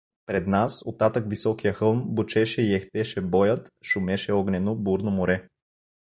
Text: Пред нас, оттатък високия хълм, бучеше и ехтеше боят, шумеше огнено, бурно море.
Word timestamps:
Пред 0.25 0.47
нас, 0.47 0.81
оттатък 0.85 1.29
високия 1.29 1.73
хълм, 1.73 2.03
бучеше 2.15 2.61
и 2.61 2.73
ехтеше 2.75 3.21
боят, 3.21 3.69
шумеше 3.83 4.33
огнено, 4.33 4.75
бурно 4.75 5.11
море. 5.11 5.49